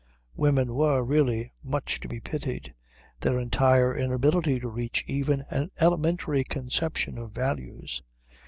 [0.35, 2.73] Women were really much to be pitied.
[3.19, 8.01] Their entire inability to reach even an elementary conception of values...